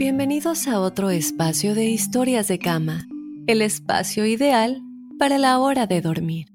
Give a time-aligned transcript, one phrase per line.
[0.00, 3.06] Bienvenidos a otro espacio de historias de cama,
[3.46, 4.80] el espacio ideal
[5.18, 6.46] para la hora de dormir.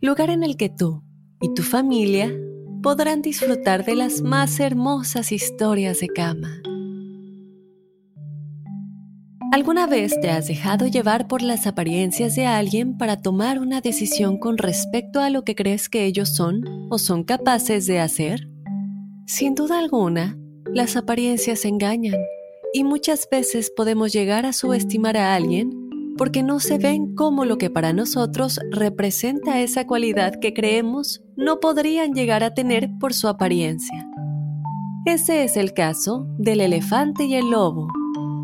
[0.00, 1.04] Lugar en el que tú
[1.42, 2.34] y tu familia
[2.82, 6.62] podrán disfrutar de las más hermosas historias de cama.
[9.52, 14.38] ¿Alguna vez te has dejado llevar por las apariencias de alguien para tomar una decisión
[14.38, 18.48] con respecto a lo que crees que ellos son o son capaces de hacer?
[19.26, 20.38] Sin duda alguna,
[20.72, 22.16] las apariencias engañan
[22.72, 27.56] y muchas veces podemos llegar a subestimar a alguien porque no se ven como lo
[27.56, 33.28] que para nosotros representa esa cualidad que creemos no podrían llegar a tener por su
[33.28, 34.06] apariencia.
[35.06, 37.88] Ese es el caso del elefante y el lobo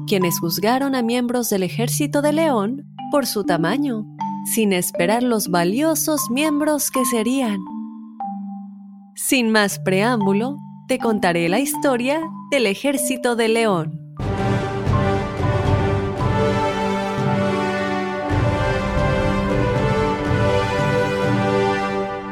[0.06, 4.06] quienes juzgaron a miembros del ejército de León por su tamaño,
[4.54, 7.58] sin esperar los valiosos miembros que serían.
[9.14, 10.56] Sin más preámbulo,
[10.88, 14.05] te contaré la historia del ejército de León.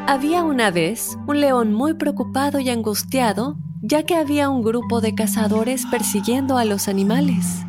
[0.07, 5.15] Había una vez un león muy preocupado y angustiado ya que había un grupo de
[5.15, 7.63] cazadores persiguiendo a los animales.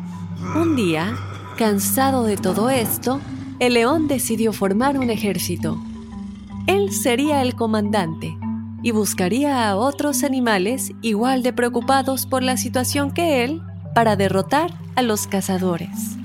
[0.55, 1.17] Un día,
[1.57, 3.19] cansado de todo esto,
[3.59, 5.79] el león decidió formar un ejército.
[6.67, 8.37] Él sería el comandante
[8.83, 13.63] y buscaría a otros animales igual de preocupados por la situación que él
[13.95, 16.17] para derrotar a los cazadores.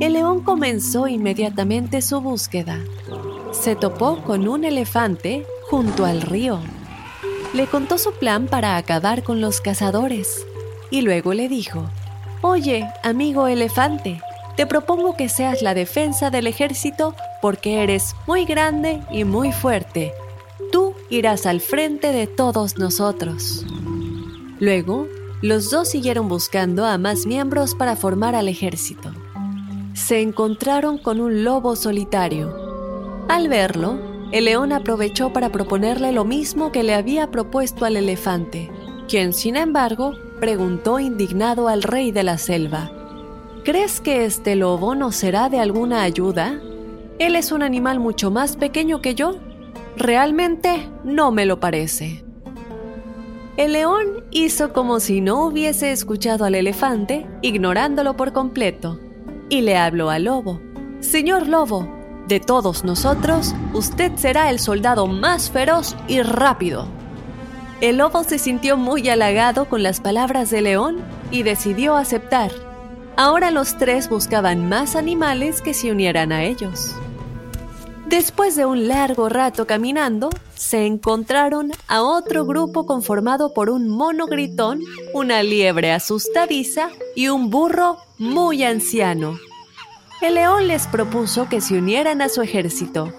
[0.00, 2.78] El león comenzó inmediatamente su búsqueda.
[3.52, 6.60] Se topó con un elefante junto al río
[7.52, 10.46] le contó su plan para acabar con los cazadores
[10.90, 11.90] y luego le dijo,
[12.42, 14.20] Oye, amigo elefante,
[14.56, 20.12] te propongo que seas la defensa del ejército porque eres muy grande y muy fuerte.
[20.70, 23.64] Tú irás al frente de todos nosotros.
[24.60, 25.08] Luego,
[25.42, 29.10] los dos siguieron buscando a más miembros para formar al ejército.
[29.94, 32.69] Se encontraron con un lobo solitario.
[33.30, 33.96] Al verlo,
[34.32, 38.72] el león aprovechó para proponerle lo mismo que le había propuesto al elefante,
[39.08, 42.90] quien sin embargo preguntó indignado al rey de la selva,
[43.62, 46.60] ¿Crees que este lobo nos será de alguna ayuda?
[47.20, 49.36] Él es un animal mucho más pequeño que yo.
[49.96, 52.24] Realmente no me lo parece.
[53.56, 58.98] El león hizo como si no hubiese escuchado al elefante, ignorándolo por completo,
[59.48, 60.60] y le habló al lobo.
[60.98, 61.99] Señor lobo,
[62.30, 66.86] de todos nosotros, usted será el soldado más feroz y rápido.
[67.80, 70.98] El lobo se sintió muy halagado con las palabras de León
[71.32, 72.52] y decidió aceptar.
[73.16, 76.94] Ahora los tres buscaban más animales que se unieran a ellos.
[78.06, 84.26] Después de un largo rato caminando, se encontraron a otro grupo conformado por un mono
[84.26, 84.80] gritón,
[85.14, 89.36] una liebre asustadiza y un burro muy anciano
[90.22, 93.12] el león les propuso que se unieran a su ejército.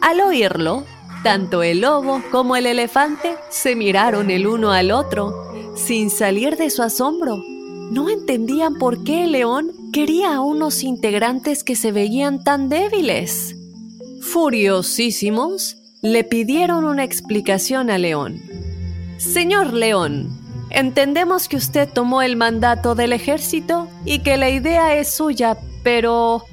[0.00, 0.84] Al oírlo,
[1.22, 6.70] tanto el lobo como el elefante se miraron el uno al otro, sin salir de
[6.70, 7.42] su asombro.
[7.90, 13.56] No entendían por qué el león quería a unos integrantes que se veían tan débiles.
[14.20, 18.40] Furiosísimos, le pidieron una explicación al león.
[19.18, 20.28] Señor león,
[20.70, 26.44] entendemos que usted tomó el mandato del ejército y que la idea es suya, pero,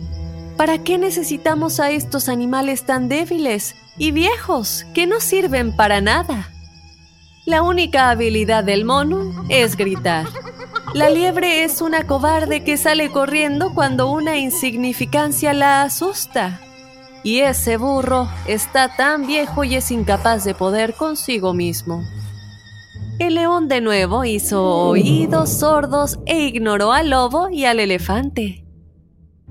[0.58, 6.52] ¿para qué necesitamos a estos animales tan débiles y viejos que no sirven para nada?
[7.44, 10.28] La única habilidad del mono es gritar.
[10.94, 16.62] La liebre es una cobarde que sale corriendo cuando una insignificancia la asusta.
[17.24, 22.04] Y ese burro está tan viejo y es incapaz de poder consigo mismo.
[23.18, 28.63] El león de nuevo hizo oídos sordos e ignoró al lobo y al elefante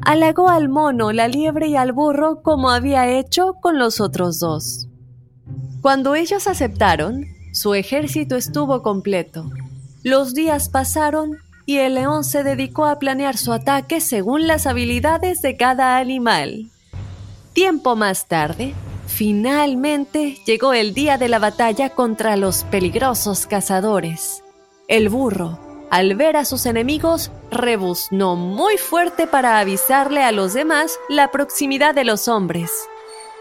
[0.05, 4.89] halagó al mono, la liebre y al burro como había hecho con los otros dos.
[5.81, 9.51] Cuando ellos aceptaron, su ejército estuvo completo.
[10.03, 15.43] Los días pasaron y el león se dedicó a planear su ataque según las habilidades
[15.43, 16.71] de cada animal.
[17.53, 18.75] Tiempo más tarde,
[19.15, 24.43] Finalmente llegó el día de la batalla contra los peligrosos cazadores.
[24.89, 25.59] El burro,
[25.93, 31.95] al ver a sus enemigos, rebuznó muy fuerte para avisarle a los demás la proximidad
[31.95, 32.71] de los hombres.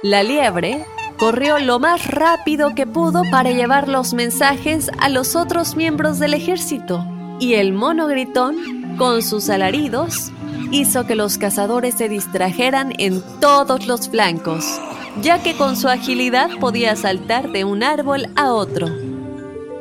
[0.04, 0.86] La liebre
[1.18, 6.34] corrió lo más rápido que pudo para llevar los mensajes a los otros miembros del
[6.34, 7.06] ejército,
[7.40, 10.30] y el mono gritón, con sus alaridos,
[10.72, 14.66] hizo que los cazadores se distrajeran en todos los flancos,
[15.22, 18.88] ya que con su agilidad podía saltar de un árbol a otro.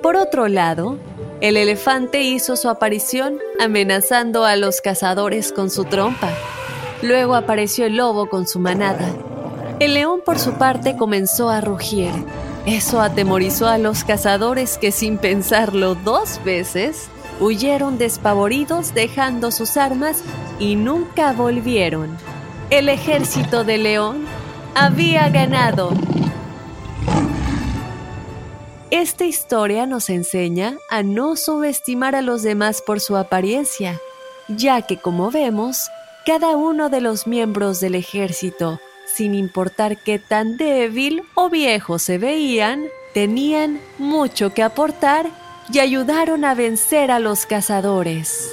[0.05, 0.99] Por otro lado,
[1.40, 6.31] el elefante hizo su aparición amenazando a los cazadores con su trompa.
[7.02, 9.08] Luego apareció el lobo con su manada.
[9.78, 12.10] El león por su parte comenzó a rugir.
[12.66, 17.08] Eso atemorizó a los cazadores que sin pensarlo dos veces
[17.40, 20.22] huyeron despavoridos dejando sus armas
[20.58, 22.19] y nunca volvieron.
[22.69, 24.26] El ejército de León
[24.75, 25.90] había ganado.
[28.90, 34.00] Esta historia nos enseña a no subestimar a los demás por su apariencia,
[34.48, 35.88] ya que como vemos,
[36.26, 42.19] cada uno de los miembros del ejército, sin importar qué tan débil o viejo se
[42.19, 42.84] veían,
[43.14, 45.26] tenían mucho que aportar
[45.72, 48.52] y ayudaron a vencer a los cazadores.